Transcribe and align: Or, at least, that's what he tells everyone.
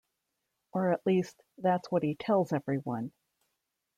Or, 0.73 0.91
at 0.91 1.05
least, 1.05 1.43
that's 1.59 1.91
what 1.91 2.01
he 2.01 2.15
tells 2.15 2.51
everyone. 2.53 3.11